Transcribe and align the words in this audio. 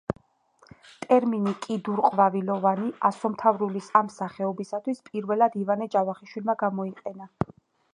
ტერმინი 1.03 1.53
„კიდურყვავილოვანი“ 1.65 2.89
ასომთავრულის 3.11 3.93
ამ 4.01 4.13
სახეობისათვის 4.17 5.07
პირველად 5.11 5.63
ივანე 5.65 5.91
ჯავახიშვილმა 5.99 6.63
გამოიყენა. 6.67 7.35